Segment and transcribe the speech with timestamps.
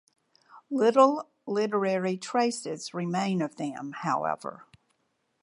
[0.71, 4.65] Little literary traces remain of them, however.